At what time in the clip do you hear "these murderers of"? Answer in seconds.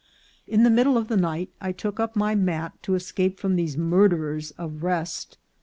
3.55-4.81